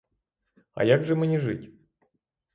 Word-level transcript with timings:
А 0.73 0.83
як 0.83 1.03
же 1.03 1.15
мені 1.15 1.39
жить? 1.39 1.69